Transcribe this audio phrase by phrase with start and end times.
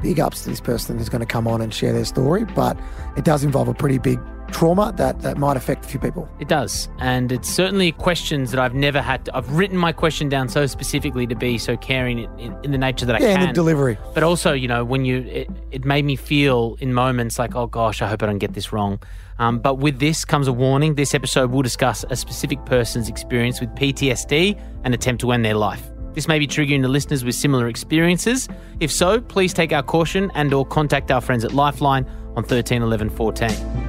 [0.00, 2.78] big ups to this person who's going to come on and share their story, but
[3.16, 4.20] it does involve a pretty big
[4.52, 6.28] trauma that, that might affect a few people.
[6.40, 6.88] It does.
[6.98, 9.36] And it's certainly questions that I've never had to.
[9.36, 12.78] I've written my question down so specifically to be so caring in, in, in the
[12.78, 13.40] nature that I Yeah, can.
[13.40, 13.98] and the delivery.
[14.14, 17.66] But also, you know, when you, it, it made me feel in moments like, oh
[17.66, 19.00] gosh, I hope I don't get this wrong.
[19.38, 20.96] Um, but with this comes a warning.
[20.96, 25.54] This episode will discuss a specific person's experience with PTSD and attempt to end their
[25.54, 25.88] life.
[26.14, 28.48] This may be triggering to listeners with similar experiences.
[28.80, 32.82] If so, please take our caution and or contact our friends at Lifeline on 13
[32.82, 33.87] 11 14.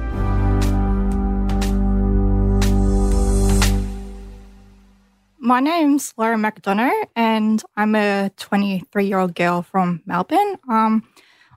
[5.42, 10.56] My name's Laura McDonough, and I'm a 23 year old girl from Melbourne.
[10.68, 11.08] Um,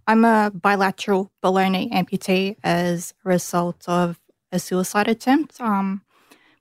[0.07, 4.17] I'm a bilateral below knee amputee as a result of
[4.53, 5.59] a suicide attempt.
[5.59, 6.01] Um,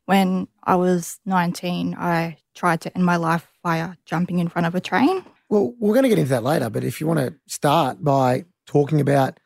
[0.07, 4.75] when I was 19, I tried to end my life via jumping in front of
[4.75, 5.25] a train.
[5.49, 8.47] Well, we're going to get into that later, but if you want to start by
[8.67, 9.39] talking about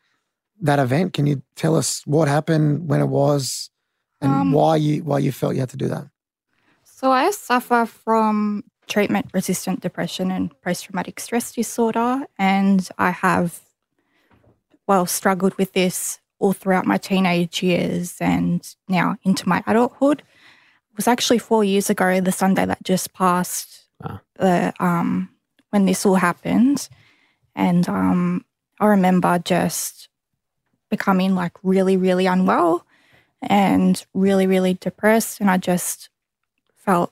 [0.61, 3.69] that event, can you tell us what happened, when it was,
[4.19, 6.07] and Um, why you why you felt you had to do that?
[6.97, 13.59] So I suffer from treatment resistant depression and post traumatic stress disorder, and I have,
[14.87, 20.21] well, struggled with this all throughout my teenage years and now into my adulthood.
[20.21, 24.21] It was actually four years ago, the Sunday that just passed, Wow.
[24.39, 25.29] the, um,
[25.69, 26.89] when this all happened.
[27.55, 28.43] And um,
[28.79, 30.09] I remember just
[30.89, 32.87] becoming like really, really unwell
[33.43, 35.39] and really, really depressed.
[35.39, 36.09] And I just
[36.87, 37.11] felt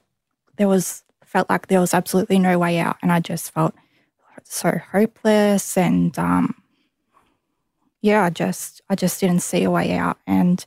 [0.55, 3.75] there was felt like there was absolutely no way out, and I just felt
[4.43, 5.77] so hopeless.
[5.77, 6.55] And um,
[8.01, 10.17] yeah, I just I just didn't see a way out.
[10.25, 10.65] And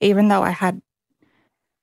[0.00, 0.82] even though I had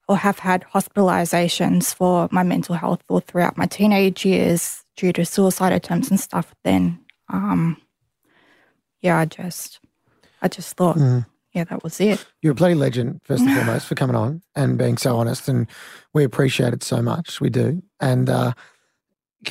[0.07, 5.25] or have had hospitalizations for my mental health all throughout my teenage years due to
[5.25, 6.99] suicide attempts and stuff, then
[7.29, 7.77] um,
[9.01, 9.79] yeah, I just
[10.41, 11.25] I just thought, Mm.
[11.59, 12.25] Yeah, that was it.
[12.41, 15.67] You're a bloody legend, first and foremost, for coming on and being so honest, and
[16.13, 17.41] we appreciate it so much.
[17.41, 18.53] We do, and uh,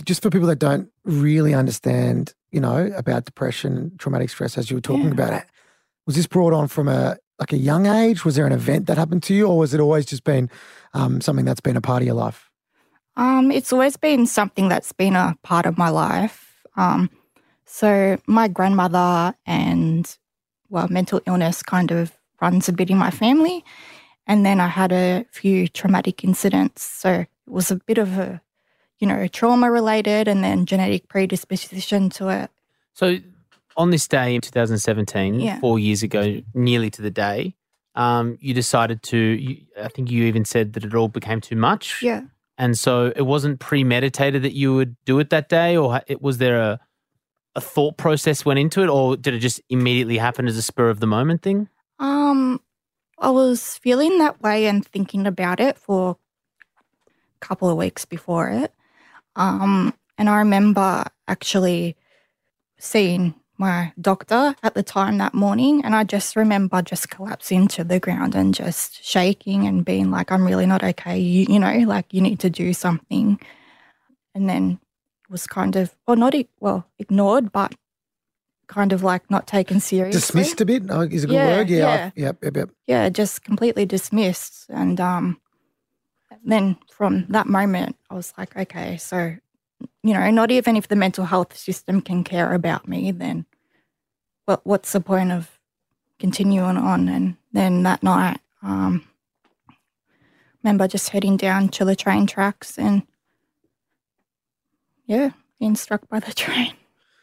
[0.05, 4.77] just for people that don't really understand, you know, about depression traumatic stress, as you
[4.77, 5.13] were talking Yeah.
[5.13, 5.45] about it,
[6.07, 8.25] was this brought on from a like a young age?
[8.25, 10.51] Was there an event that happened to you, or was it always just been
[10.95, 12.51] um, something that's been a part of your life?
[13.17, 16.65] Um, it's always been something that's been a part of my life.
[16.77, 17.11] Um,
[17.67, 20.17] so my grandmother and
[20.71, 23.65] well, mental illness kind of runs a bit in my family,
[24.27, 26.83] and then I had a few traumatic incidents.
[26.85, 28.41] So it was a bit of a,
[28.99, 32.51] you know, trauma related, and then genetic predisposition to it.
[32.95, 33.19] So,
[33.77, 35.61] on this day in 2017, Yeah.
[35.61, 37.55] four years ago, nearly to the day,
[37.95, 39.17] um, you decided to.
[39.17, 42.03] You, I think you even said that it all became too much.
[42.03, 42.23] Yeah.
[42.61, 46.39] And so it wasn't premeditated that you would do it that day, or it, was
[46.39, 46.81] there a
[47.59, 50.89] a thought process went into it, or did it just immediately happen as a spur
[50.89, 51.69] of the moment thing?
[51.99, 52.61] Um,
[53.19, 56.17] I was feeling that way and thinking about it for
[57.41, 58.73] a couple of weeks before it.
[59.37, 61.97] Um, and I remember actually
[62.79, 67.83] seeing my doctor at the time that morning, and I just remember just collapsing to
[67.83, 71.75] the ground and just shaking and being like, "I'm really not okay." You, you know,
[71.87, 73.41] like you need to do something.
[74.35, 74.79] And then
[75.29, 77.75] was kind of, or not well ignored, but
[78.67, 80.83] kind of like not taken seriously Dismissed a bit
[81.13, 81.71] is a good Yeah, word.
[81.71, 82.11] Yeah, I- yeah.
[82.15, 82.71] yep, yep, yep.
[82.87, 84.67] yeah, just completely dismissed.
[84.69, 85.41] And um,
[86.45, 89.37] then from that moment, I was like, okay, so,
[90.03, 93.47] you know, not even if the mental health system can care about me, then
[94.45, 95.59] what, what's the point of
[96.19, 97.09] continuing on?
[97.09, 99.05] And then that night, um,
[100.63, 103.03] remember just heading down to the train tracks and,
[105.09, 106.73] yeah, being struck by the train.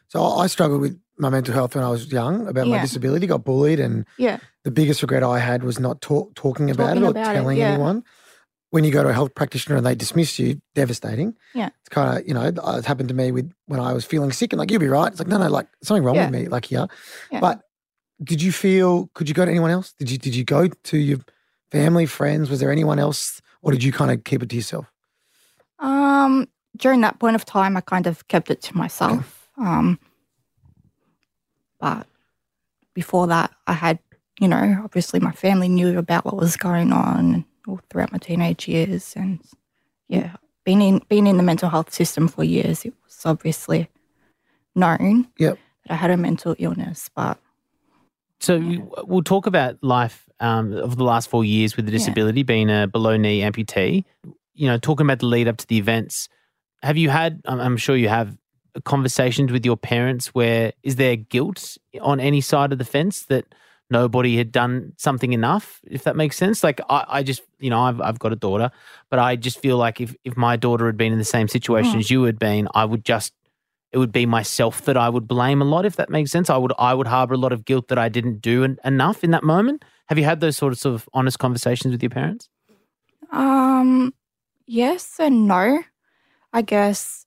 [0.10, 3.46] So I struggled with my mental health when I was young about my disability, got
[3.46, 4.40] bullied and Yeah.
[4.66, 7.34] the biggest regret I had was not talk, talking about Talking it or about it,
[7.34, 7.70] telling yeah.
[7.72, 8.04] anyone.
[8.72, 11.34] When you go to a health practitioner and they dismiss you, devastating.
[11.54, 11.70] Yeah.
[11.80, 14.52] It's kind of, you know, it happened to me with when I was feeling sick
[14.52, 15.10] and like, you'll be right.
[15.10, 16.30] It's like, no, no, like something wrong Yeah.
[16.30, 16.70] with me, like.
[16.70, 16.88] Yeah.
[17.32, 17.62] But
[18.22, 19.94] did you feel, could you go to anyone else?
[19.98, 21.20] Did you, did you go to your
[21.72, 22.50] family, friends?
[22.50, 24.92] Was there anyone else or did you kind of keep it to yourself?
[25.80, 29.50] Um, during that point of time, I kind of kept it to myself.
[29.58, 30.00] Um,
[31.80, 32.08] but
[32.94, 34.00] before that, I had,
[34.40, 38.68] you know, obviously my family knew about what was going on all throughout my teenage
[38.68, 39.40] years, and
[40.08, 43.90] yeah, being in being in the mental health system for years, it was obviously
[44.76, 45.58] known Yep.
[45.88, 47.10] that I had a mental illness.
[47.16, 47.40] But
[48.40, 52.00] So you- we'll talk about life um, of the last four years with the Yeah.
[52.00, 54.04] disability, being a below knee amputee.
[54.54, 56.28] You know, talking about the lead up to the events.
[56.86, 57.42] Have you had?
[57.46, 58.38] I'm- sure you have
[58.84, 60.28] conversations with your parents.
[60.36, 63.46] Where is there guilt on any side of the fence that
[63.90, 65.80] nobody had done something enough?
[65.88, 66.64] If that makes sense.
[66.64, 68.70] Like I, I just, you know, I've I've got a daughter,
[69.10, 71.94] but I just feel like if if my daughter had been in the same situation
[71.96, 72.00] Mm.
[72.00, 73.34] as you had been, I would just
[73.92, 76.50] it would be myself that I would blame a lot if that makes sense.
[76.50, 79.24] I would I would harbor a lot of guilt that I didn't do en- enough
[79.24, 79.86] in that moment.
[80.10, 82.50] Have you had those sorts of honest conversations with your parents?
[83.32, 84.14] Um,
[84.68, 85.82] yes and no.
[86.56, 87.26] I guess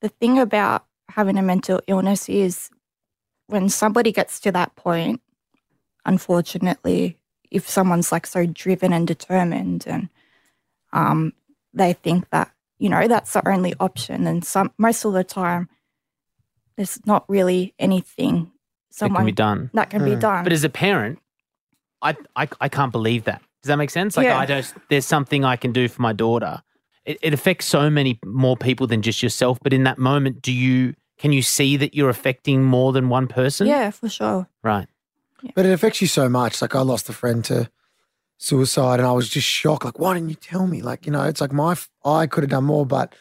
[0.00, 2.70] the thing about having a mental illness is
[3.46, 5.20] when somebody gets to that point,
[6.04, 7.16] unfortunately,
[7.52, 10.08] if someone's like so driven and determined and
[10.92, 11.32] um,
[11.72, 12.50] they think that,
[12.80, 14.26] you know, that's the only option.
[14.26, 15.68] And some most of the time,
[16.76, 18.50] there's not really anything
[18.98, 19.70] that can someone be done.
[19.74, 20.20] that can be Mm.
[20.20, 20.42] done.
[20.42, 21.20] But as a parent,
[22.02, 23.40] I, I I can't believe that.
[23.62, 24.16] Does that make sense?
[24.16, 24.38] Like Yeah.
[24.38, 26.63] I just there's something I can do for my daughter.
[27.06, 29.58] It, it affects so many more people than just yourself.
[29.62, 33.26] But in that moment, do you can you see that you're affecting more than one
[33.28, 33.66] person?
[33.66, 34.48] yeah, for sure.
[34.62, 34.88] Right.
[35.54, 36.62] But it affects you so much.
[36.62, 37.70] Like I lost a friend to
[38.38, 39.84] suicide, and I was just shocked.
[39.84, 40.82] Like, why didn't you tell me?
[40.82, 43.14] Like, you know, it's like my I could have done more, but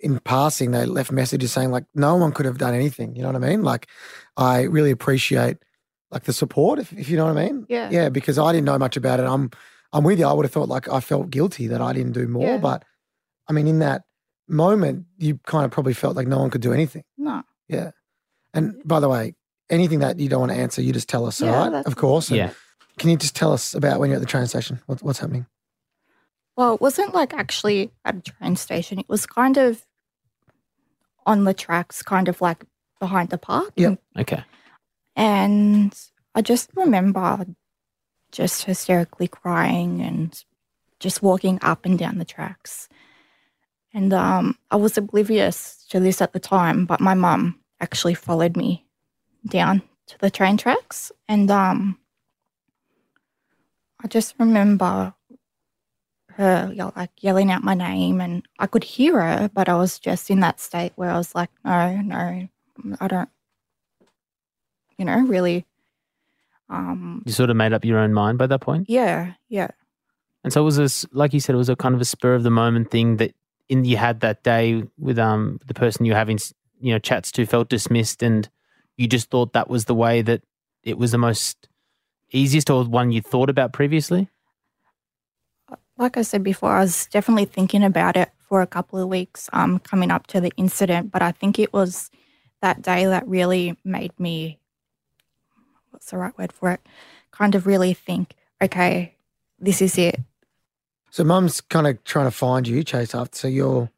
[0.00, 3.16] in passing, they left messages saying like no one could have done anything.
[3.16, 3.62] You know what I mean?
[3.62, 3.88] Like,
[4.36, 5.56] I really appreciate
[6.10, 7.66] like the support, if, if you know what I mean.
[7.68, 7.88] Yeah.
[7.90, 9.24] Yeah, because I didn't know much about it.
[9.24, 9.50] I'm
[9.92, 10.26] I'm with you.
[10.26, 12.58] I would have thought like I felt guilty that I didn't do more, Yeah.
[12.58, 12.84] but
[13.48, 14.02] I mean, in that
[14.48, 17.04] moment, you kind of probably felt like no one could do anything.
[17.16, 17.42] No.
[17.68, 17.90] Yeah.
[18.52, 19.34] And by the way,
[19.70, 21.86] anything that you don't want to answer, you just tell us, Yeah, all right?
[21.86, 22.28] Of course.
[22.28, 22.50] And Yeah.
[22.98, 24.80] Can you just tell us about when you're at the train station?
[24.86, 25.46] What, what's happening?
[26.56, 29.00] Well, it wasn't like actually at a train station.
[29.00, 29.84] It was kind of
[31.26, 32.64] on the tracks, kind of like
[33.00, 33.72] behind the park.
[33.76, 33.96] Yeah.
[34.16, 34.44] Okay.
[35.16, 35.92] And
[36.34, 37.46] I just remember
[38.30, 40.44] just hysterically crying and
[41.00, 42.88] just walking up and down the tracks.
[43.94, 48.56] And um, I was oblivious to this at the time, but my mum actually followed
[48.56, 48.84] me
[49.46, 51.12] down to the train tracks.
[51.28, 51.96] And um,
[54.02, 55.14] I just remember
[56.30, 60.00] her yell, like yelling out my name, and I could hear her, but I was
[60.00, 62.48] just in that state where I was like, no, no,
[63.00, 63.28] I don't,
[64.98, 65.64] you know, really.
[66.68, 68.90] Um, You sort of made up your own mind by that point.
[68.90, 69.68] yeah, yeah,
[70.42, 72.34] And so it was this, like you said, it was a kind of a spur
[72.34, 73.32] of the moment thing that
[73.68, 76.38] in you had that day with um the person you're having
[76.80, 78.48] you know chats to felt dismissed, and
[78.96, 80.42] you just thought that was the way that
[80.82, 81.68] it was the most
[82.30, 84.28] easiest or one you thought about previously.
[85.96, 89.48] like I said before, I was definitely thinking about it for a couple of weeks
[89.52, 92.10] um, coming up to the incident, but I think it was
[92.60, 94.58] that day that really made me,
[95.90, 96.80] what's the right word for it,
[97.30, 99.14] kind of really think, okay,
[99.58, 100.20] this is it.
[101.14, 103.38] So mum's kind of trying to find you, chase after.
[103.38, 103.88] So you're,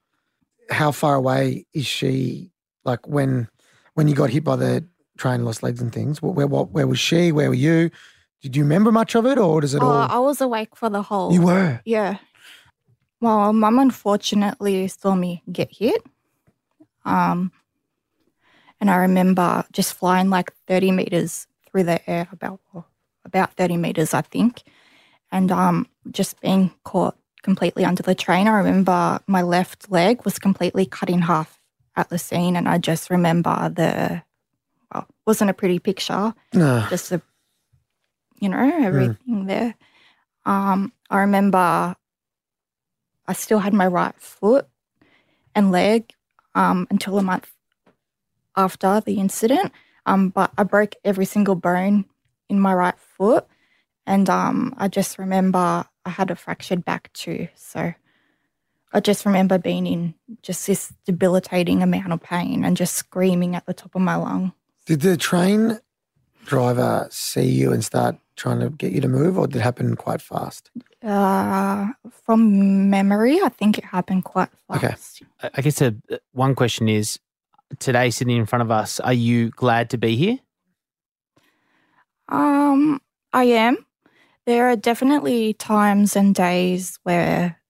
[0.68, 2.50] how far away is she?
[2.84, 3.48] Like when,
[3.94, 6.20] when you got hit by the train, lost legs and things.
[6.20, 7.32] Where, where, what, where was she?
[7.32, 7.90] Where were you?
[8.42, 10.10] Did you remember much of it, or does it Oh, all?
[10.10, 11.32] I was awake for the whole.
[11.32, 11.80] You were.
[11.86, 12.18] Yeah.
[13.22, 16.02] Well, mum unfortunately saw me get hit.
[17.06, 17.50] Um,
[18.78, 22.60] and I remember just flying like 30 meters through the air, about
[23.24, 24.64] about 30 meters, I think,
[25.32, 28.48] and um, just being caught completely under the train.
[28.48, 31.60] I remember my left leg was completely cut in half
[31.96, 34.22] at the scene, and I just remember the
[34.92, 36.86] well, wasn't a pretty picture No.
[36.90, 37.20] just the,
[38.40, 39.74] you know, everything there.
[40.44, 41.96] Um, I remember
[43.26, 44.68] I still had my right foot
[45.54, 46.12] and leg
[46.54, 47.50] um, until a month
[48.56, 49.72] after the incident.
[50.06, 52.04] Um, but I broke every single bone
[52.48, 53.46] in my right foot,
[54.06, 57.48] and um, I just remember I had a fractured back too.
[57.56, 57.92] So
[58.92, 63.66] I just remember being in just this debilitating amount of pain and just screaming at
[63.66, 64.52] the top of my lung.
[64.86, 65.80] Did the train
[66.46, 69.96] driver see you and start trying to get you to move, or did it happen
[69.96, 70.70] quite fast?
[71.02, 71.88] Uh,
[72.24, 75.22] from memory, I think it happened quite fast.
[75.42, 75.96] I I guess a,
[76.32, 77.18] one question is
[77.78, 80.38] today, sitting in front of us, are you glad to be here?
[82.28, 83.00] Um,
[83.32, 83.85] I am.
[84.46, 87.60] There are definitely times and days where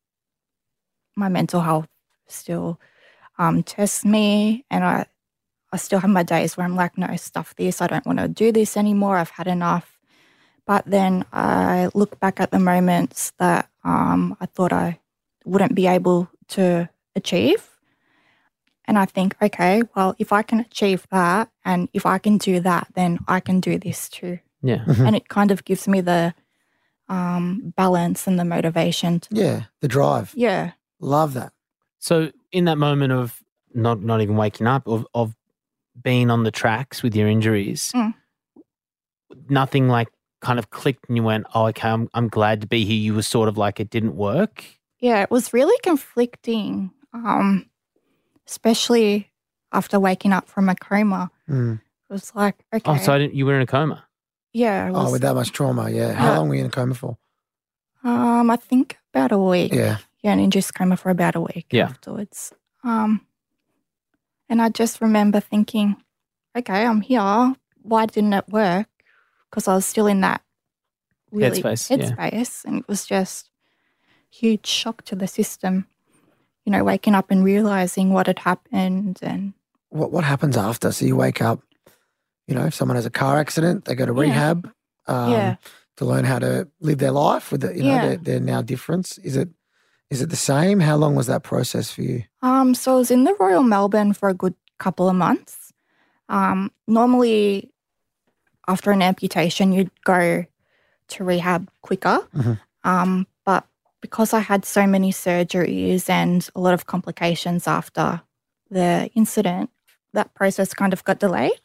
[1.16, 1.88] my mental health
[2.28, 2.78] still
[3.38, 5.06] um, tests me, and I,
[5.72, 7.80] I still have my days where I'm like, no, stuff this.
[7.80, 9.16] I don't want to do this anymore.
[9.16, 9.98] I've had enough.
[10.66, 14.98] But then I look back at the moments that um, I thought I
[15.44, 17.70] wouldn't be able to achieve.
[18.84, 22.60] And I think, okay, well, if I can achieve that and if I can do
[22.60, 24.84] that, then I can do this too Yeah.
[24.86, 26.34] and it kind of gives me the
[27.08, 29.20] um, balance and the motivation.
[29.20, 30.32] To, Yeah, the drive.
[30.36, 31.52] yeah, Love that.
[31.98, 33.42] So in that moment of
[33.74, 35.34] not not even waking up, of of
[36.00, 38.14] being on the tracks with your injuries, Mm.
[39.48, 40.08] nothing like
[40.40, 42.96] kind of clicked and you went, Oh, okay, I'm I'm glad to be here.
[42.96, 44.64] You were sort of like it didn't work.
[45.00, 47.66] yeah, it was really conflicting, um,
[48.46, 49.30] especially
[49.72, 51.30] after waking up from a coma.
[51.48, 51.80] Mm.
[52.08, 54.05] It was like, okay, Oh, so I didn't, you were in a coma.
[54.56, 56.12] Yeah, it was, Oh, with that much trauma, yeah.
[56.12, 56.38] How Yeah.
[56.38, 57.16] long were you in a coma for?
[58.04, 59.72] um, I think about a week.
[59.74, 59.98] Yeah.
[60.22, 61.88] yeah, an induced coma for about a week Yeah.
[61.90, 62.52] afterwards.
[62.84, 63.20] Um,
[64.48, 65.96] and I just remember thinking,
[66.56, 67.54] okay, I'm here.
[67.82, 68.88] Why didn't it work?
[69.50, 70.40] Because I was still in that
[71.32, 72.10] really Headspace, yeah.
[72.16, 73.50] headspace, and it was just
[74.30, 75.86] huge shock to the system.
[76.64, 79.54] You know, waking up and realizing what had happened, and
[79.90, 80.90] What what happens after?
[80.92, 81.60] So you wake up,
[82.46, 84.20] you know, if someone has a car accident, they go to Yeah.
[84.20, 84.70] rehab
[85.08, 85.56] um, Yeah.
[85.96, 88.06] to learn how to live their life with the, you know, Yeah.
[88.08, 89.18] their, their now difference.
[89.18, 89.48] Is it
[90.08, 90.78] is it the same?
[90.78, 92.22] How long was that process for you?
[92.40, 95.72] Um, so I was in the Royal Melbourne for a good couple of months.
[96.28, 97.72] Um, normally,
[98.68, 100.44] after an amputation, you'd go
[101.08, 102.20] to rehab quicker.
[102.36, 102.60] Mhm.
[102.84, 103.66] Um, but
[104.00, 108.20] because I had so many surgeries and a lot of complications after
[108.70, 109.70] the incident,
[110.12, 111.60] that process kind of got delayed.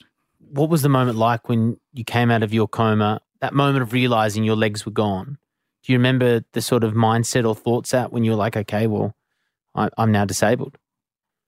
[0.52, 3.22] What was the moment like when you came out of your coma?
[3.40, 5.38] That moment of realizing your legs were gone.
[5.84, 8.86] Do you remember the sort of mindset or thoughts at when you were like, okay,
[8.86, 9.16] well,
[9.74, 10.78] I, I'm now disabled?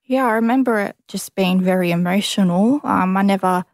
[0.05, 2.79] Yeah, I remember it just being very emotional.
[2.83, 3.65] Um, I never,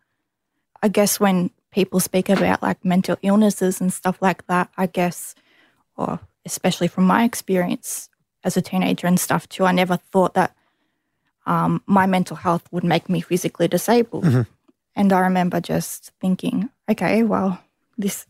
[0.82, 5.36] I guess, when people speak about like mental illnesses and stuff like that, I guess,
[5.96, 8.10] or especially from my experience
[8.44, 10.56] as a teenager and stuff too, I never thought that
[11.46, 14.26] um, my mental health would make me physically disabled.
[14.26, 14.48] Mhm.
[14.96, 17.62] And I remember just thinking, okay, well,
[17.98, 18.26] this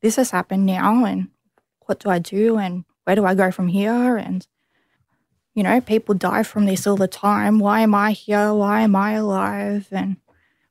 [0.00, 1.28] this has happened now, and
[1.86, 4.46] what do I do, and where do I go from here, and
[5.54, 7.58] you know, people die from this all the time.
[7.58, 8.54] Why am I here?
[8.54, 9.86] Why am I alive?
[9.92, 10.16] And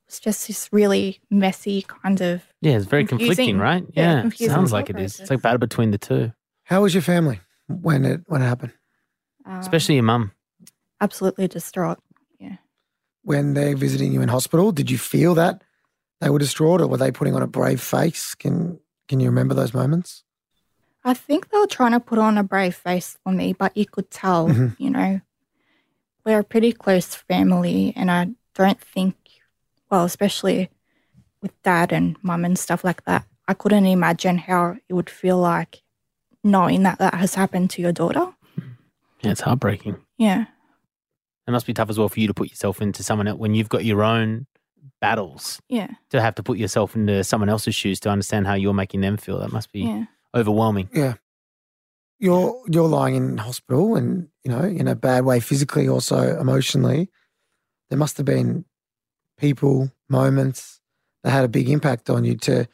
[0.08, 2.44] it's just this really messy kind of.
[2.62, 3.86] Yeah, it's very conflicting, right?
[3.94, 5.20] Yeah, Yeah, confusing sounds thought like it is.
[5.20, 8.74] It's like battle between the two, How was your family when it when it happened?
[9.46, 10.32] Um, especially your mum.
[11.00, 12.00] absolutely distraught.
[13.24, 15.62] When they're visiting you in hospital, did you feel that
[16.20, 18.36] they were distraught, or were they putting on a brave face?
[18.36, 20.24] Can Can you remember those moments?
[21.04, 23.86] I think they were trying to put on a brave face for me, but you
[23.86, 24.76] could tell, Mhm.
[24.80, 25.20] you know,
[26.26, 29.16] we're a pretty close family, and I don't think,
[29.90, 30.70] well, especially
[31.42, 35.38] with dad and mum and stuff like that, I couldn't imagine how it would feel
[35.38, 35.82] like
[36.44, 38.34] knowing that that has happened to your daughter.
[39.22, 39.98] Yeah, it's heartbreaking.
[40.18, 40.46] Yeah.
[41.52, 43.54] It must be tough as well for you to put yourself into someone else when
[43.56, 44.48] you've got your own
[45.02, 45.90] battles Yeah.
[46.12, 49.18] to have to put yourself into someone else's shoes to understand how you're making them
[49.18, 49.38] feel.
[49.40, 50.06] That must be Yeah.
[50.34, 50.90] overwhelming.
[50.94, 51.16] Yeah.
[52.20, 57.10] You're you're lying in hospital, and you know, in a bad way, physically, also emotionally.
[57.90, 58.64] There must have been
[59.38, 60.80] people, moments
[61.24, 62.68] that had a big impact on you to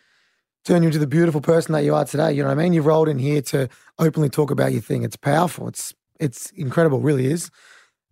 [0.65, 2.33] turn you into the beautiful person that you are today.
[2.33, 2.73] You know what I mean?
[2.73, 5.01] You've rolled in here to openly talk about your thing.
[5.03, 5.67] It's powerful.
[5.69, 7.49] It's it's incredible, really is.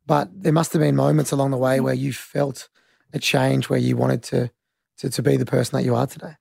[0.06, 2.70] But there must have been moments along the way where you felt
[3.14, 4.52] a change, where you wanted to
[4.98, 6.36] to, to be the person that you are today.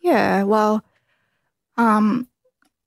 [0.00, 0.82] Yeah, well,
[1.76, 2.26] um,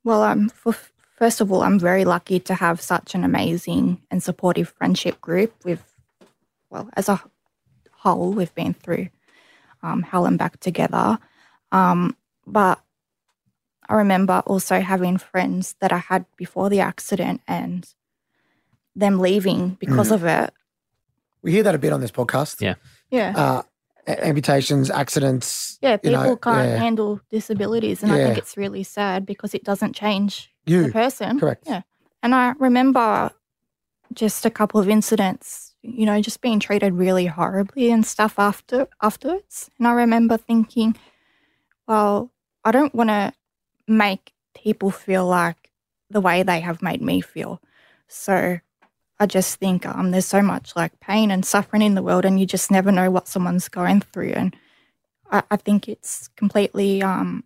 [0.04, 4.22] well, I'm f- first of all, I'm very lucky to have such an amazing and
[4.22, 5.54] supportive friendship group.
[5.63, 5.82] With,
[6.70, 7.22] well, as a
[7.92, 9.10] whole, we've been through
[9.82, 11.20] um, hell and back together.
[11.72, 12.15] Um,
[12.46, 12.80] but
[13.88, 17.88] I remember also having friends that I had before the accident and
[18.95, 20.53] them leaving because of it.
[21.41, 22.61] We hear that a bit on this podcast.
[22.61, 22.75] Yeah.
[23.11, 23.33] Yeah.
[23.35, 23.61] Uh,
[24.07, 25.77] amputations, accidents.
[25.81, 26.77] yeah, you people know, can't yeah.
[26.77, 28.03] handle disabilities.
[28.03, 31.39] And I think it's really sad because it doesn't change the person.
[31.39, 31.63] correct.
[31.65, 31.81] Yeah.
[32.23, 33.31] And I remember
[34.13, 38.87] just a couple of incidents, you know, just being treated really horribly and stuff after
[39.01, 39.69] afterwards.
[39.77, 40.95] And I remember thinking,
[41.87, 42.31] well,
[42.63, 43.33] I don't want to
[43.87, 45.71] make people feel like
[46.09, 47.61] the way they have made me feel.
[48.07, 48.59] So
[49.19, 52.39] I just think um, there's so much like pain and suffering in the world, and
[52.39, 54.34] you just never know what someone's going through.
[54.34, 54.55] And
[55.31, 57.43] I, I think it's completely, um,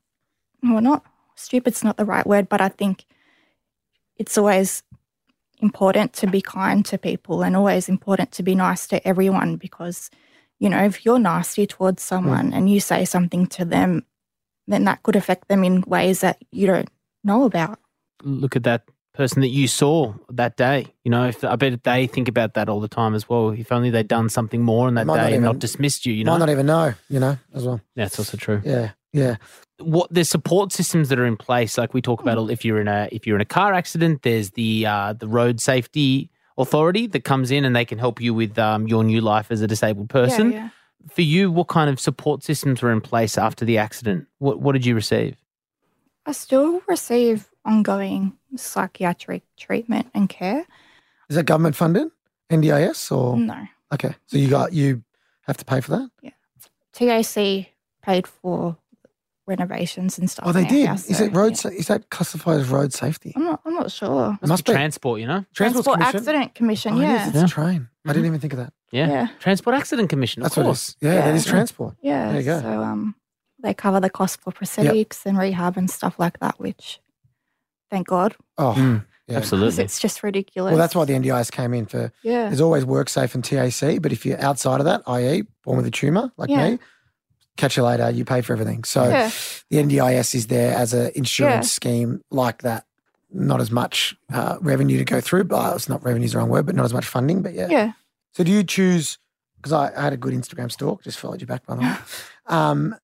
[0.63, 3.05] well, not stupid's not the right word, but I think
[4.17, 4.83] it's always
[5.61, 10.09] important to be kind to people and always important to be nice to everyone because,
[10.59, 14.05] you know, if you're nasty towards someone and you say something to them,
[14.67, 16.89] then that could affect them in ways that you don't
[17.23, 17.79] know about.
[18.23, 18.83] Look at that
[19.19, 20.87] person that you saw that day.
[21.03, 23.49] You know, if I bet they think about that all the time as well.
[23.49, 26.13] If only they'd done something more on that Might not day and not dismissed you.
[26.13, 27.81] You know, Might not even know, you know, as well.
[27.95, 28.61] Yeah, that's also true.
[28.63, 29.35] Yeah, yeah.
[29.81, 32.87] what the support systems that are in place like we talk about if you're in
[32.87, 37.25] a if you're in a car accident there's the uh, the road safety authority that
[37.25, 40.09] comes in and they can help you with um, your new life as a disabled
[40.09, 40.69] person Yeah, yeah.
[41.11, 44.71] for you what kind of support systems were in place after the accident what what
[44.73, 45.35] did you receive
[46.25, 50.65] I still receive ongoing psychiatric treatment and care.
[51.29, 52.09] Is that government funded?
[52.49, 53.67] NDIS or No.
[53.93, 54.15] okay?
[54.27, 55.03] So you got you
[55.47, 56.09] have to pay for that?
[56.21, 56.31] Yeah,
[56.93, 57.67] TAC
[58.01, 58.77] paid for
[59.45, 60.45] renovations and stuff.
[60.47, 60.87] Oh, they did.
[60.87, 61.49] house, Is so, it road?
[61.51, 61.55] yeah.
[61.55, 63.33] sa- Is that classified as road safety?
[63.35, 63.61] I'm not.
[63.65, 64.37] I'm not sure.
[64.41, 64.75] It must be be.
[64.75, 66.17] transport you know Transport Transport Commission?
[66.19, 66.93] Accident Commission.
[66.95, 67.27] Oh, yeah.
[67.27, 67.45] It's Yeah.
[67.45, 67.89] a train.
[68.05, 68.73] I didn't even think of that.
[68.91, 69.27] yeah, yeah.
[69.39, 70.95] transport accident commission of That's what it course.
[71.01, 71.33] Yeah, that Yeah.
[71.35, 71.95] is transport.
[72.01, 72.31] Yeah.
[72.31, 72.61] There you go.
[72.61, 73.15] So um,
[73.61, 76.59] they cover the cost for prosthetics and rehab and stuff like that.
[76.59, 76.99] Which,
[77.89, 79.35] thank God, Oh, Mm, yeah.
[79.35, 80.71] 'cause absolutely it's just ridiculous.
[80.71, 82.11] Well, that's why the NDIS came in for.
[82.23, 82.47] Yeah.
[82.47, 85.91] There's always WorkSafe and TAC, but if you're outside of that, i.e., born with a
[85.91, 86.71] tumor like Yeah.
[86.71, 86.79] me,
[87.57, 88.09] catch you later.
[88.09, 88.83] You pay for everything.
[88.83, 89.29] So Yeah.
[89.69, 91.75] the NDIS is there as an insurance Yeah.
[91.75, 92.85] scheme like that.
[93.31, 96.49] Not as much uh, revenue to go through, but it's not revenue is the wrong
[96.49, 97.41] word, but not as much funding.
[97.43, 97.67] But yeah.
[97.69, 97.91] Yeah.
[98.33, 99.17] So do you choose?
[99.57, 101.95] Because I, I had a good Instagram stalk, just followed you back by the way.
[102.47, 102.95] Um,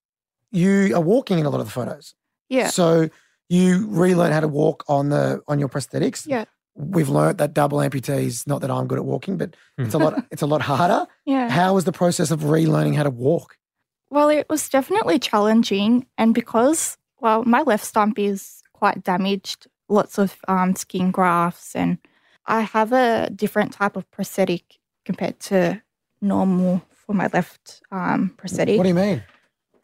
[0.52, 2.16] you are walking in a lot of the photos.
[2.50, 2.70] Yeah.
[2.70, 3.10] So
[3.50, 6.26] you relearn how to walk on the on your prosthetics.
[6.28, 6.46] Yeah.
[6.76, 8.46] We've learnt that double amputees.
[8.48, 10.26] Not that I'm good at walking, but it's a lot.
[10.32, 11.06] It's a lot harder.
[11.26, 11.50] Yeah.
[11.50, 13.58] How was the process of relearning how to walk?
[14.12, 16.06] Well, it was definitely challenging.
[16.20, 21.98] And because, well, my left stump is quite damaged, lots of um, skin grafts, and
[22.46, 25.82] I have a different type of prosthetic compared to
[26.22, 28.78] normal for my left um, prosthetic.
[28.78, 29.24] What do you mean?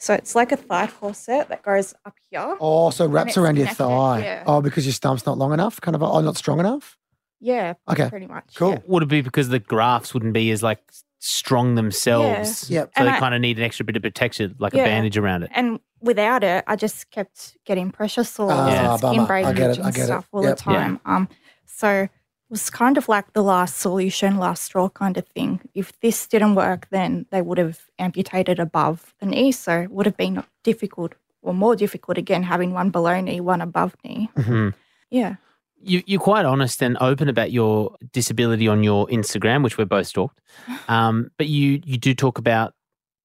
[0.01, 2.57] So it's like a thigh corset that goes up here.
[2.59, 4.19] Oh, so it wraps it's around your connected, thigh.
[4.23, 4.43] yeah.
[4.47, 6.01] Oh, because your stump's not long enough, kind of.
[6.03, 6.97] Oh, not strong enough.
[7.39, 8.09] Yeah, Okay.
[8.09, 8.53] pretty much.
[8.55, 8.71] Cool.
[8.73, 8.79] yeah.
[8.87, 10.79] would it be because the grafts wouldn't be as like
[11.19, 12.87] strong themselves Yep.
[12.87, 14.85] so And they I- kind of need an extra bit of protection like a Yeah.
[14.85, 19.17] bandage around it And without it, I just kept getting pressure sores Ah, and skin
[19.25, 19.33] bummer.
[19.33, 20.05] I get it, I and get it.
[20.05, 20.57] stuff all Yep.
[20.57, 20.77] the Yeah.
[20.77, 20.99] time.
[21.05, 21.29] Um,
[21.65, 22.09] so it
[22.51, 25.61] was kind of like the last solution, last straw kind of thing.
[25.73, 29.51] If this didn't work, then they would have amputated above the knee.
[29.53, 33.61] So it would have been difficult or more difficult again, having one below knee, one
[33.61, 34.29] above knee.
[34.37, 34.73] Mhm.
[35.09, 35.35] Yeah.
[35.83, 40.05] you, you're quite honest and open about your disability on your Instagram, which we're both
[40.07, 40.39] stalked.
[40.87, 42.73] Um, but you you do talk about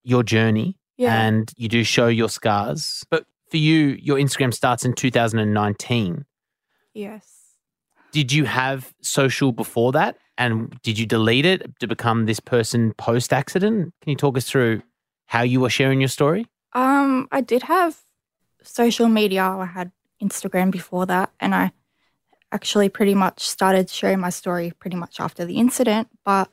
[0.05, 1.21] your journey Yeah.
[1.27, 3.05] and you do show your scars.
[3.11, 6.25] But for you, your Instagram starts in 2019.
[6.95, 7.36] yes.
[8.17, 10.17] Did you have social before that?
[10.39, 13.93] And did you delete it to become this person post accident?
[14.01, 14.81] Can you talk us through
[15.27, 16.47] how you were sharing your story?
[16.73, 17.99] Um, I did have
[18.63, 19.43] social media.
[19.43, 21.73] I had Instagram before that, and I
[22.51, 26.09] actually pretty much started sharing my story pretty much after the incident.
[26.25, 26.49] But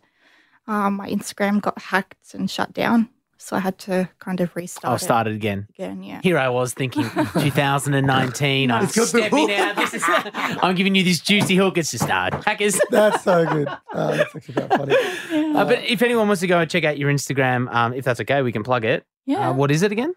[0.68, 3.08] um, my Instagram got hacked and shut down,
[3.44, 4.90] so I had to kind of restart.
[4.90, 5.68] I'll it start it again.
[5.76, 6.02] again.
[6.04, 6.22] Yeah.
[6.24, 7.04] Here I was thinking
[7.34, 8.72] 2019.
[8.72, 9.76] I'm It's got the stepping out.
[9.76, 11.78] This is, I'm giving you this juicy hook.
[11.78, 12.80] It's just uh, hackers.
[12.90, 13.68] That's so good.
[13.94, 14.96] Oh, that's actually quite funny.
[15.32, 15.60] Yeah.
[15.62, 18.20] Uh, but if anyone wants to go and check out your Instagram, um, if that's
[18.22, 19.06] okay, we can plug it.
[19.26, 19.50] yeah.
[19.50, 20.14] Uh, what is it again?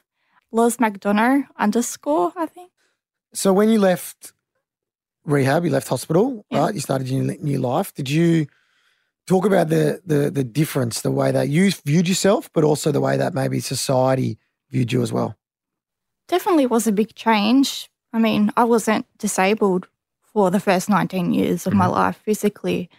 [0.52, 2.32] Loz McDonough underscore.
[2.36, 2.70] I think.
[3.34, 4.32] So when you left
[5.24, 6.60] rehab, you left hospital, Yeah.
[6.60, 6.74] right?
[6.74, 7.92] You started your new- new life.
[7.94, 8.46] Did you
[9.26, 13.00] talk about the the the difference, the way that you viewed yourself, but also the
[13.00, 14.38] way that maybe society
[14.70, 15.36] viewed you as well?
[16.28, 17.88] definitely was a big change.
[18.12, 19.86] I mean, I wasn't disabled
[20.22, 21.92] for the first 19 years of my Mhm.
[21.92, 22.90] life physically.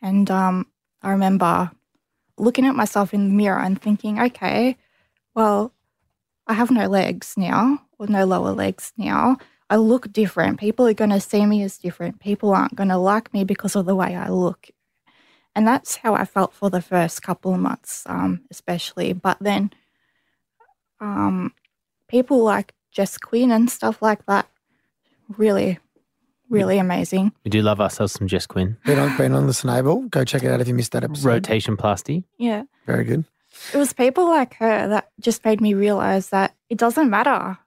[0.00, 0.66] And um,
[1.02, 1.70] I remember
[2.38, 4.76] looking at myself in the mirror and thinking, okay,
[5.34, 5.72] well,
[6.46, 9.36] I have no legs now, or no lower legs now.
[9.70, 10.58] I look different.
[10.58, 12.20] People are going to see me as different.
[12.20, 14.68] People aren't going to like me because of the way I look.
[15.54, 19.12] And that's how I felt for the first couple of months, um, especially.
[19.12, 19.70] But then
[21.00, 21.52] um,
[22.08, 24.48] people like Jess Quinn and stuff like that,
[25.36, 25.78] really,
[26.48, 27.32] really amazing.
[27.44, 28.78] We do love ourselves some Jess Quinn.
[28.84, 30.02] Been on been on Listen Able.
[30.08, 31.42] Go check it out if you missed that episode.
[31.42, 32.24] Rotationplasty.
[32.38, 32.64] Yeah.
[32.86, 33.24] Very good.
[33.74, 37.58] It was people like her that just made me realize that it doesn't matter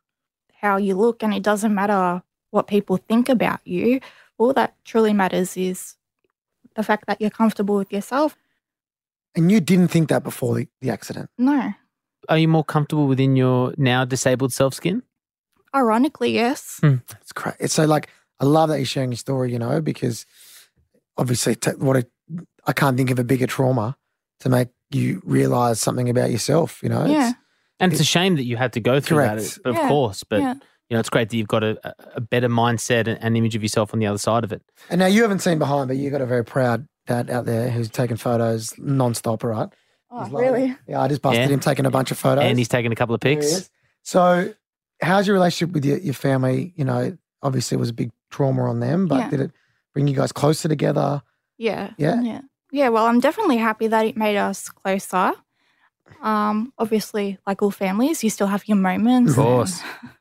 [0.59, 3.99] how you look and it doesn't matter what people think about you.
[4.37, 5.95] All that truly matters is
[6.75, 8.35] the fact that you're comfortable with yourself.
[9.35, 11.29] And you didn't think that before the, the accident.
[11.37, 11.73] No.
[12.29, 15.03] Are you more comfortable within your now disabled self skin?
[15.75, 16.77] Ironically, yes.
[16.81, 16.95] Hmm.
[17.21, 17.55] It's great.
[17.59, 18.09] It's so like
[18.39, 19.51] I love that you're sharing your story.
[19.51, 20.25] You know, because
[21.17, 22.07] obviously, t- what a,
[22.65, 23.97] I can't think of a bigger trauma
[24.39, 26.81] to make you realize something about yourself.
[26.81, 27.29] You know, Yeah.
[27.29, 27.33] It's-
[27.81, 29.59] And it's a shame that you had to go through Correct.
[29.63, 30.23] that, of Yeah, course.
[30.23, 30.53] But yeah.
[30.89, 33.55] You know, it's great that you've got a, a- a better mindset and an image
[33.55, 34.61] of yourself on the other side of it.
[34.89, 37.69] And now you haven't seen behind, but you've got a very proud dad out there
[37.69, 39.69] who's taking photos non-stop, right?
[40.11, 40.75] Oh, He's really?
[40.87, 41.47] Yeah, I just busted Yeah.
[41.53, 42.43] him taking a bunch of photos.
[42.43, 43.69] And he's taken a couple of pics.
[44.03, 44.53] So,
[45.01, 46.73] how's your relationship with your, your family?
[46.75, 49.29] You know, obviously it was a big trauma on them, but Yeah.
[49.29, 49.51] did it
[49.93, 51.21] bring you guys closer together?
[51.57, 51.91] Yeah.
[51.97, 52.21] Yeah?
[52.21, 52.41] Yeah.
[52.71, 52.89] Yeah.
[52.89, 55.33] Well, I'm definitely happy that it made us closer.
[56.21, 59.31] Um, obviously, like all families, you still have your moments.
[59.31, 59.81] Of course.
[59.81, 60.11] and-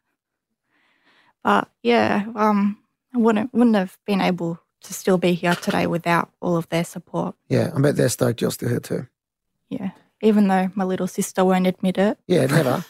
[1.45, 2.79] but yeah, um,
[3.15, 6.85] I wouldn't wouldn't have been able to still be here today without all of their
[6.85, 7.37] support.
[7.49, 9.07] Yeah, I bet they're stoked you're still here too.
[9.69, 9.91] Yeah.
[10.23, 12.19] Even though my little sister won't admit it.
[12.27, 12.85] Yeah, never.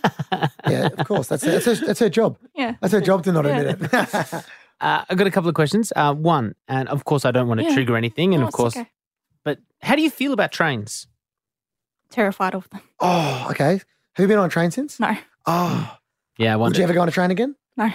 [0.68, 1.28] yeah, of course.
[1.28, 2.38] That's that's her, that's her job.
[2.54, 2.76] Yeah.
[2.80, 3.58] That's her job to not Yeah.
[3.60, 4.44] admit it.
[4.80, 5.92] Uh, I've got a couple of questions.
[5.94, 7.74] Uh, one, and of course, I don't want to Yeah.
[7.74, 8.90] trigger anything, and No, of course, okay.
[9.44, 11.06] but how do you feel about trains?
[12.10, 12.80] terrified of them.
[13.00, 13.80] oh, okay.
[14.14, 14.98] Have you been on a train since?
[15.00, 15.16] No.
[15.46, 15.96] Oh,
[16.38, 17.54] Yeah, I would you ever go on a train again?
[17.76, 17.90] No.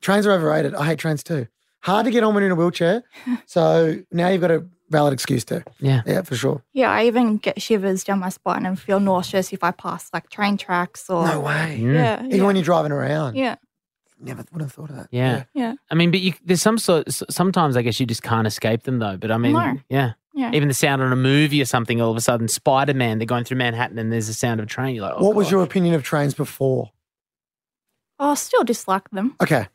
[0.00, 0.74] Trains are overrated.
[0.74, 1.46] I hate trains too.
[1.80, 3.02] Hard to get on when you're in a wheelchair.
[3.46, 5.64] So now you've got a valid excuse to.
[5.80, 6.02] Yeah.
[6.06, 6.62] Yeah, for sure.
[6.72, 10.28] Yeah, I even get shivers down my spine and feel nauseous if I pass like
[10.30, 11.78] train tracks or No way.
[11.80, 11.94] Mm.
[11.94, 12.18] Yeah.
[12.24, 12.44] Even yeah.
[12.46, 13.34] when you're driving around.
[13.36, 13.56] yeah.
[14.18, 15.08] Never would have thought of that.
[15.10, 15.44] Yeah.
[15.52, 15.74] Yeah.
[15.90, 17.04] I mean, but you, there's some sort.
[17.30, 19.18] Sometimes I guess you just can't escape them, though.
[19.18, 19.74] But I mean, No.
[19.90, 20.12] yeah.
[20.34, 20.52] Yeah.
[20.54, 22.00] Even the sound on a movie or something.
[22.00, 23.18] All of a sudden, Spider Man.
[23.18, 24.94] They're going through Manhattan, and there's the sound of a train.
[24.94, 26.92] You're like, oh, what was your opinion of trains before?
[28.18, 29.34] Oh, I still dislike them.
[29.42, 29.68] Okay.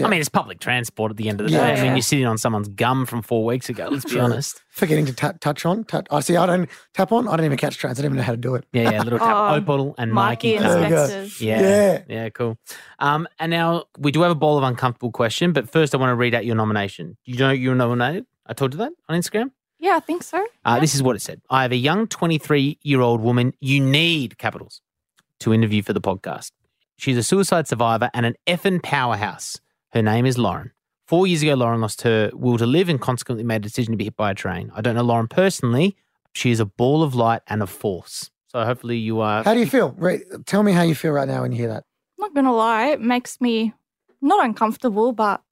[0.00, 0.06] Yeah.
[0.06, 1.74] I mean, it's public transport at the end of the Yeah.
[1.74, 1.80] day.
[1.80, 3.88] I mean, you're sitting on someone's gum from four weeks ago.
[3.90, 4.62] Let's be honest.
[4.70, 5.84] Forgetting to ta- touch on.
[5.84, 6.06] Touch.
[6.10, 6.36] I see.
[6.36, 7.28] I don't tap on.
[7.28, 7.98] I don't even catch trains.
[7.98, 8.64] I don't even know how to do it.
[8.72, 9.02] Yeah, yeah.
[9.02, 9.36] Little tap.
[9.36, 10.56] Oh, Opal and Myki Myki.
[10.56, 11.06] and There we go.
[11.06, 11.40] Spectres.
[11.40, 11.60] Yeah.
[11.60, 12.02] Yeah.
[12.08, 12.58] Yeah, cool.
[12.98, 16.10] Um, and now we do have a bowl of uncomfortable question, but first I want
[16.10, 17.16] to read out your nomination.
[17.24, 18.26] You know you were nominated?
[18.46, 19.50] I told you that on Instagram?
[19.78, 20.44] Yeah, I think so.
[20.64, 21.40] Uh, This is what it said.
[21.48, 24.82] I have a young 23 year old woman, you need capitals,
[25.40, 26.52] to interview for the podcast.
[26.98, 29.58] She's a suicide survivor and an effing powerhouse.
[29.92, 30.72] Her name is Lauren.
[31.06, 33.96] Four years ago, Lauren lost her will to live and consequently made a decision to
[33.96, 34.70] be hit by a train.
[34.74, 35.96] I don't know Lauren personally.
[36.32, 38.30] She is a ball of light and of force.
[38.46, 39.42] So hopefully you are.
[39.42, 39.94] How do you feel?
[39.98, 41.84] Right, tell me how you feel right now when you hear that.
[42.18, 43.74] I'm not gonna lie, it makes me
[44.20, 45.42] not uncomfortable, but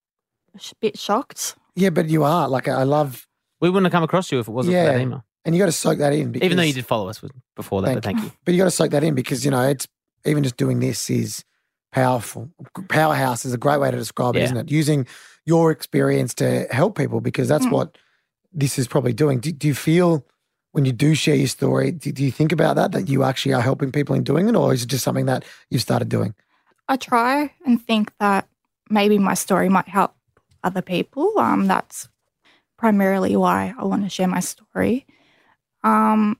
[0.54, 1.56] a bit shocked.
[1.74, 2.48] Yeah, but you are.
[2.48, 3.26] Like, I love,
[3.60, 5.24] we wouldn't have come across you if it wasn't for that email.
[5.44, 6.32] and you got to soak that in.
[6.32, 7.20] Because, Even though you did follow us
[7.56, 8.32] before that, Thank but thank you.
[8.44, 9.86] But you got to soak that in because, you know, it's
[10.24, 11.44] even just doing this is
[11.92, 12.50] powerful.
[12.88, 14.44] Powerhouse is a great way to describe it, Yeah.
[14.46, 14.70] isn't it?
[14.70, 15.06] Using
[15.46, 17.72] your experience to help people because that's Mm.
[17.72, 17.98] what
[18.52, 19.40] this is probably doing.
[19.40, 20.24] Do, do you feel
[20.72, 23.54] when you do share your story, do, do you think about that, that you actually
[23.54, 26.34] are helping people in doing it, or is it just something that you've started doing?
[26.88, 28.46] I try and think that
[28.90, 30.14] maybe my story might help
[30.62, 31.38] other people.
[31.38, 32.08] Um, that's
[32.76, 35.06] primarily why I want to share my story.
[35.82, 36.38] Um,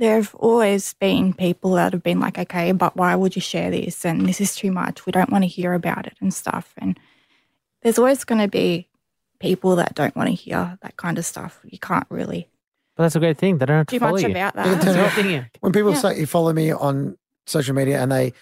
[0.00, 3.70] there have always been people that have been like, okay, but why would you share
[3.70, 4.04] this?
[4.04, 5.06] And this is too much.
[5.06, 6.74] We don't want to hear about it and stuff.
[6.78, 6.98] And
[7.82, 8.88] there's always going to be
[9.38, 11.60] people that don't want to hear that kind of stuff.
[11.64, 12.48] You can't really
[12.96, 13.58] But that's a great thing.
[13.58, 14.30] They don't have to do follow much you.
[14.30, 14.82] about You can that.
[14.82, 15.14] turn it That's a off.
[15.16, 15.44] good thing, yeah.
[15.60, 15.98] When people Yeah.
[15.98, 18.32] say you follow me on social media and they,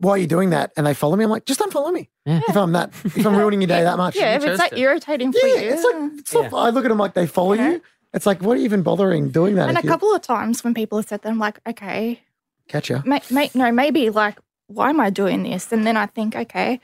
[0.00, 0.72] why are you doing that?
[0.76, 2.08] And they follow me, I'm like, just unfollow me.
[2.24, 2.40] Yeah.
[2.48, 4.14] If I'm that, if I'm ruining your day that much.
[4.16, 4.78] yeah, if it's that to.
[4.78, 5.70] irritating for Yeah, you.
[5.70, 7.70] it's like it's not, I look at them like they follow Yeah.
[7.70, 7.82] you.
[8.14, 9.68] It's like, what are you even bothering doing that?
[9.68, 12.22] and a you- couple of times when people have said that, I'm like, okay,
[12.68, 13.02] catch you.
[13.04, 15.72] no, maybe like, why am I doing this?
[15.72, 16.80] And then I think, okay,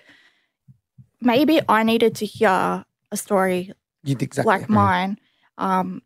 [1.20, 3.72] maybe I needed to hear a story
[4.06, 5.18] exactly like mine
[5.58, 6.02] um,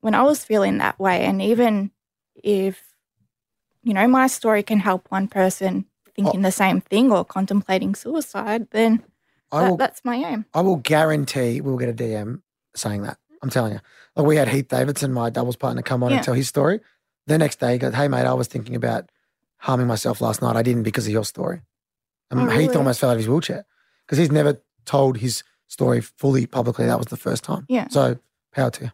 [0.00, 1.24] when I was feeling that way.
[1.24, 1.90] And even
[2.34, 2.82] if,
[3.82, 8.68] you know, my story can help one person thinking the same thing or contemplating suicide,
[8.72, 9.04] then
[9.52, 9.76] that, will.
[9.76, 10.46] that's my aim.
[10.52, 12.42] I will guarantee we'll get a DM
[12.74, 13.18] saying that.
[13.42, 13.80] I'm telling you.
[14.18, 16.16] Like we had Heath Davidson, my doubles partner, come on Yeah.
[16.16, 16.80] and tell his story.
[17.28, 19.08] The next day, he goes, "Hey mate, I was thinking about
[19.58, 20.56] harming myself last night.
[20.56, 21.62] I didn't because of your story."
[22.30, 22.76] And Oh, Heath really?
[22.76, 23.64] almost fell out of his wheelchair
[24.04, 26.84] because he's never told his story fully publicly.
[26.86, 27.64] That was the first time.
[27.68, 27.88] Yeah.
[27.88, 28.18] So
[28.52, 28.90] power to you.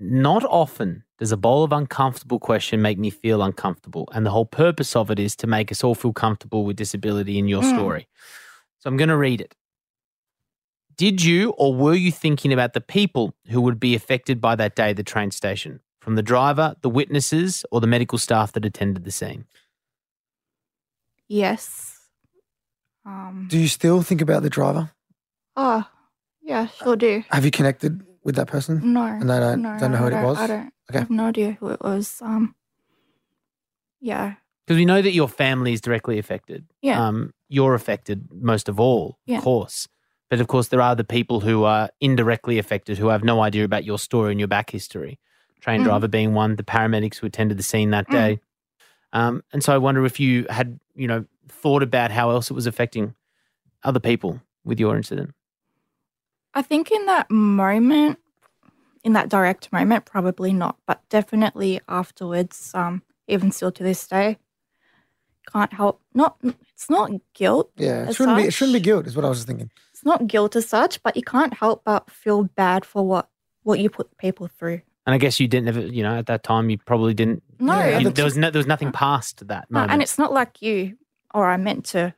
[0.00, 4.08] Not often does a bowl of uncomfortable question make me feel uncomfortable.
[4.12, 7.38] And the whole purpose of it is to make us all feel comfortable with disability
[7.38, 7.74] in your Mm.
[7.74, 8.08] story.
[8.78, 9.54] So I'm going to read it.
[11.00, 14.76] Did you or were you thinking about the people who would be affected by that
[14.76, 15.80] day at the train station?
[16.02, 19.46] From the driver, the witnesses, or the medical staff that attended the scene?
[21.26, 21.96] Yes.
[23.06, 24.90] Um, Do you still think about the driver?
[25.56, 25.88] oh,
[26.42, 27.24] yeah, sure do.
[27.30, 28.92] Have you connected with that person?
[28.92, 29.04] No.
[29.04, 30.36] And they don't, no, don't know who I it was?
[30.38, 30.72] I don't.
[30.90, 30.96] Okay.
[30.96, 32.18] I have no idea who it was.
[32.20, 32.54] Um,
[34.02, 34.34] yeah.
[34.66, 36.66] Because we know that your family is directly affected.
[36.82, 37.02] Yeah.
[37.06, 39.38] Um, you're affected most of all, Yeah.
[39.38, 39.88] of course.
[40.30, 43.64] But of course, there are the people who are indirectly affected who have no idea
[43.64, 45.18] about your story and your back history.
[45.60, 45.84] Train Mm.
[45.84, 48.12] driver being one, the paramedics who attended the scene that Mm.
[48.12, 48.40] day.
[49.12, 52.54] Um, and so I wonder if you had, you know, thought about how else it
[52.54, 53.14] was affecting
[53.82, 55.34] other people with your incident.
[56.54, 58.18] I think in that moment,
[59.02, 64.38] in that direct moment, probably not, but definitely afterwards, um, even still to this day,
[65.50, 66.00] can't help.
[66.14, 66.40] Not,
[66.80, 67.70] it's not guilt.
[67.76, 68.44] Yeah, it shouldn't be.
[68.44, 69.06] It shouldn't be guilt.
[69.06, 69.70] Is what I was thinking.
[69.92, 73.28] It's not guilt as such, but you can't help but feel bad for what
[73.64, 74.80] what you put people through.
[75.06, 77.42] And I guess you didn't ever, you know, at that time, you probably didn't.
[77.58, 79.92] No, Yeah, you- it's- there was no, there was nothing past that no, moment.
[79.92, 80.96] and it's not like you
[81.34, 82.14] or I meant to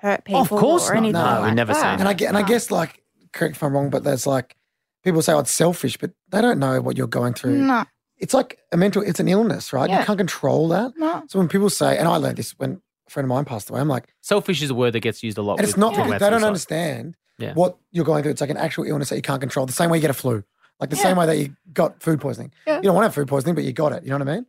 [0.00, 0.98] hurt oh, people Of course or not.
[0.98, 1.90] anything No, like we never say that.
[1.96, 2.00] that.
[2.00, 3.02] And I get, and I guess like,
[3.34, 4.56] correct if I'm wrong, but there's like,
[5.04, 7.58] people say, "Oh, it's selfish," but they don't know what you're going through.
[7.58, 7.84] no,
[8.18, 9.02] It's like a mental.
[9.02, 9.88] It's an illness, right?
[9.90, 10.92] You can't control that.
[10.96, 13.70] no, So when people say, and I learned this when a friend of mine passed
[13.70, 15.54] away, I'm like, Selfish is a word that gets used a lot.
[15.58, 17.54] and it's with not talking because they don't understand Yeah.
[17.54, 18.32] what you're going through.
[18.32, 19.66] It's like an actual illness that you can't control.
[19.66, 20.44] The same way you get a flu,
[20.80, 21.02] like the Yeah.
[21.02, 22.52] same way that you got food poisoning.
[22.66, 22.76] Yeah.
[22.76, 24.02] You don't want to have food poisoning, but you got it.
[24.04, 24.46] You know what I mean?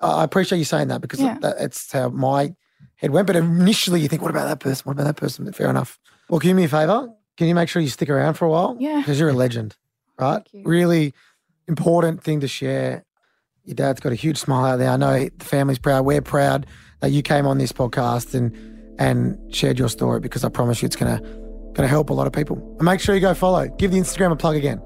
[0.00, 1.38] Uh, I appreciate you saying that because Yeah.
[1.40, 2.54] that, it's how my
[2.96, 3.26] head went.
[3.26, 4.82] But initially, you think, what about that person?
[4.84, 5.44] What about that person?
[5.44, 5.98] But fair enough.
[6.28, 7.10] Well, can you do me a favor?
[7.36, 8.76] Can you make sure you stick around for a while?
[8.78, 8.98] Yeah.
[8.98, 9.76] Because you're a legend,
[10.18, 10.42] right?
[10.50, 10.62] Thank you.
[10.64, 11.14] Really
[11.68, 13.04] important thing to share.
[13.64, 14.90] Your dad's got a huge smile out there.
[14.90, 16.04] I know the family's proud.
[16.04, 16.66] We're proud
[17.00, 18.54] that you came on this podcast and
[18.98, 21.20] and shared your story because I promise you it's gonna
[21.74, 22.56] gonna help a lot of people.
[22.78, 23.66] And make sure you go follow.
[23.78, 24.80] Give the Instagram a plug again.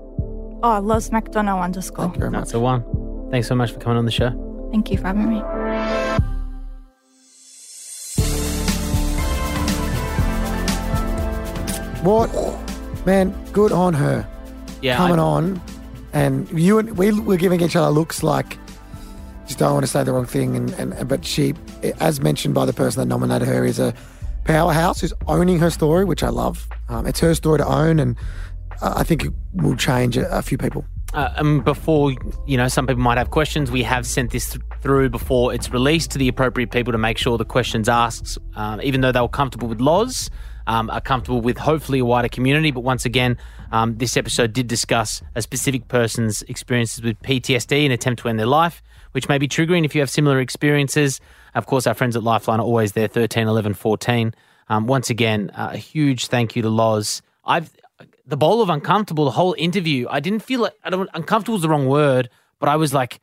[0.63, 2.05] Oh, Loz McDonough underscore.
[2.07, 2.41] Thank you very much.
[2.43, 2.85] That's the one.
[3.31, 4.31] Thanks so much for coming on the show.
[4.71, 5.43] Thank you for having me.
[12.03, 12.29] What
[13.07, 14.27] man, good on her.
[14.83, 15.63] Yeah, coming I- on,
[16.13, 18.59] and you and we were giving each other looks like
[19.47, 20.57] just don't want to say the wrong thing.
[20.57, 21.55] And, and but she,
[22.01, 23.95] as mentioned by the person that nominated her, is a
[24.45, 26.69] powerhouse who's owning her story, which I love.
[26.89, 28.17] Um, it's her story to own, and
[28.83, 30.85] I think it will change a, a few people.
[31.15, 32.13] Uh, and before,
[32.45, 33.71] you know, some people might have questions.
[33.71, 37.19] We have sent this th- through before it's released to the appropriate people to make
[37.19, 40.29] sure the questions asked, um, even though they were comfortable with Loz,
[40.67, 42.73] um, are comfortable with hopefully a wider community.
[42.73, 43.39] But once again,
[43.71, 48.41] um, this episode did discuss a specific person's experiences with PTSD and attempt to end
[48.41, 48.83] their life,
[49.15, 51.21] which may be triggering if you have similar experiences.
[51.55, 54.35] Of course, our friends at Lifeline are always there 13, 11, 14.
[54.69, 57.23] Um, once again, uh, a huge thank you to Loz.
[57.45, 57.71] I've
[58.27, 60.07] the bowl of uncomfortable, the whole interview.
[60.11, 63.21] I didn't feel like I don't uncomfortable is the wrong word, but I was like,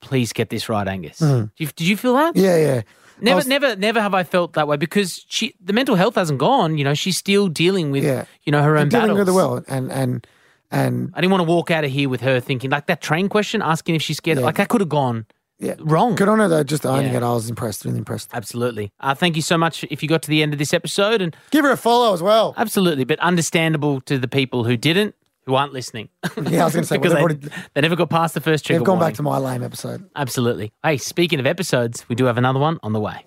[0.00, 1.18] please get this right, Angus.
[1.18, 2.36] Did, you, did you feel that?
[2.36, 2.82] Yeah, yeah.
[3.20, 6.38] Never, was- never, never have I felt that way because she, the mental health hasn't
[6.38, 6.76] gone.
[6.78, 8.26] You know, she's still dealing with, Yeah.
[8.44, 9.18] you know, her own dealing battles.
[9.18, 10.26] really well, and and
[10.70, 13.28] and I didn't want to walk out of here with her thinking like that train
[13.28, 14.38] question, asking if she's scared.
[14.38, 14.44] Yeah.
[14.44, 15.26] Like that could have gone
[15.58, 16.14] yeah, wrong.
[16.16, 16.62] good on her though.
[16.64, 17.18] Just owning Yeah.
[17.18, 17.84] it, I was impressed.
[17.84, 18.30] Really impressed.
[18.34, 18.92] Absolutely.
[19.00, 21.34] Uh, thank you so much if you got to the end of this episode, and
[21.50, 22.52] Give her a follow as well.
[22.56, 25.14] absolutely, but understandable to the people who didn't,
[25.46, 26.08] who aren't listening.
[26.50, 28.40] Yeah, I was going to say because well, they, already, they never got past the
[28.42, 29.12] first trigger they've gone warning.
[29.12, 30.08] back to my lame episode.
[30.14, 30.72] Absolutely.
[30.82, 33.24] Hey, speaking of episodes, we do have another one on the way.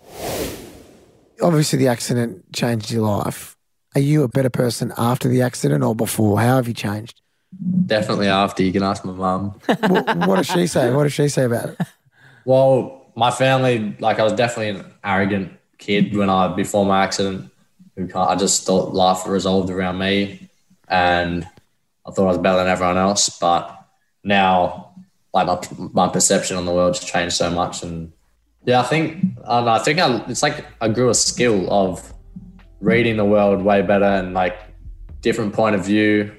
[1.41, 3.55] Obviously, the accident changed your life.
[3.95, 6.39] Are you a better person after the accident or before?
[6.39, 7.21] How have you changed?
[7.85, 8.63] Definitely after.
[8.63, 9.59] You can ask my mum.
[9.65, 10.93] what, what does she say?
[10.93, 11.77] What does she say about it?
[12.45, 17.51] well, my family, like I was definitely an arrogant kid when I before my accident.
[17.95, 20.49] Who I just thought life resolved around me,
[20.87, 21.45] and
[22.05, 23.37] I thought I was better than everyone else.
[23.39, 23.77] But
[24.23, 24.93] now,
[25.33, 25.59] like my
[25.91, 28.13] my perception on the world's changed so much, and
[28.63, 29.71] yeah, I think I don't know.
[29.71, 32.13] I think I, it's like I grew a skill of
[32.79, 34.57] reading the world way better and like
[35.21, 36.31] different point of view.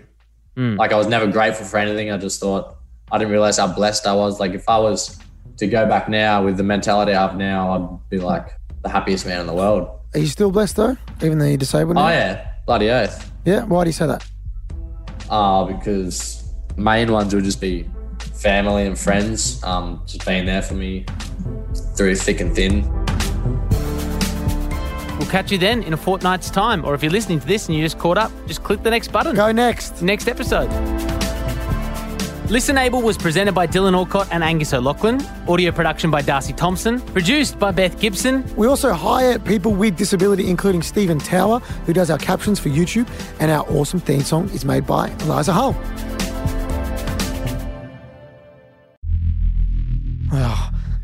[0.57, 2.11] Like I was never grateful for anything.
[2.11, 2.77] I just thought
[3.11, 4.41] I didn't realize how blessed I was.
[4.41, 5.19] Like if I was
[5.57, 8.49] to go back now with the mentality I have now, I'd be like
[8.83, 9.89] the happiest man in the world.
[10.15, 12.07] Are you still blessed though, even though you're disabled now?
[12.07, 13.31] Oh yeah, bloody oath.
[13.45, 13.65] Yeah.
[13.65, 14.27] Why do you say that?
[15.29, 17.89] Uh, because main ones would just be
[18.35, 21.05] family and friends, um, just being there for me
[21.97, 22.83] through thick and thin.
[25.21, 26.83] We'll catch you then in a fortnight's time.
[26.83, 29.13] Or if you're listening to this and you just caught up, just click the next
[29.13, 29.37] button.
[29.37, 30.01] Go next.
[30.01, 30.71] Next episode.
[32.49, 35.21] Listen Able was presented by Dylan Alcott and Angus O'Loughlin.
[35.47, 37.01] Audio production by Darcy Thompson.
[37.01, 38.45] Produced by Beth Gibson.
[38.57, 43.07] We also hire people with disability, including Stephen Tower, who does our captions for YouTube,
[43.41, 45.77] and our awesome theme song is made by Eliza Hull.